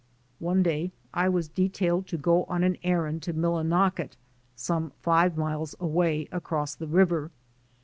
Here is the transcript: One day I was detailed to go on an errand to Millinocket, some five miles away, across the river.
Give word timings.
One 0.39 0.63
day 0.63 0.93
I 1.13 1.29
was 1.29 1.47
detailed 1.47 2.07
to 2.07 2.17
go 2.17 2.45
on 2.45 2.63
an 2.63 2.75
errand 2.81 3.21
to 3.21 3.33
Millinocket, 3.35 4.15
some 4.55 4.93
five 4.99 5.37
miles 5.37 5.75
away, 5.79 6.27
across 6.31 6.73
the 6.73 6.87
river. 6.87 7.29